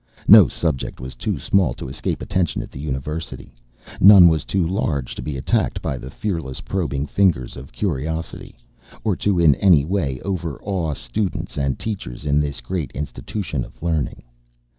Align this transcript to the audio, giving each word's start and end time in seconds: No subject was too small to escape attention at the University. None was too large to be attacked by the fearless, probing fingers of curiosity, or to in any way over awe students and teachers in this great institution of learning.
No 0.27 0.47
subject 0.47 0.99
was 0.99 1.13
too 1.13 1.37
small 1.37 1.75
to 1.75 1.87
escape 1.87 2.23
attention 2.23 2.63
at 2.63 2.71
the 2.71 2.79
University. 2.79 3.53
None 3.99 4.29
was 4.29 4.43
too 4.45 4.65
large 4.67 5.13
to 5.13 5.21
be 5.21 5.37
attacked 5.37 5.79
by 5.79 5.99
the 5.99 6.09
fearless, 6.09 6.59
probing 6.59 7.05
fingers 7.05 7.55
of 7.55 7.71
curiosity, 7.71 8.55
or 9.03 9.15
to 9.17 9.37
in 9.39 9.53
any 9.53 9.85
way 9.85 10.19
over 10.21 10.59
awe 10.63 10.95
students 10.95 11.55
and 11.55 11.77
teachers 11.77 12.25
in 12.25 12.39
this 12.39 12.61
great 12.61 12.89
institution 12.95 13.63
of 13.63 13.83
learning. 13.83 14.23